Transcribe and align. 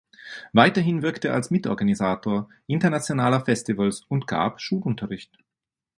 Weiterhin 0.51 1.03
wirkte 1.03 1.27
er 1.27 1.35
als 1.35 1.51
Mitorganisator 1.51 2.49
internationaler 2.65 3.45
Festivals 3.45 4.01
und 4.07 4.25
gab 4.25 4.59
Schulunterricht. 4.59 5.37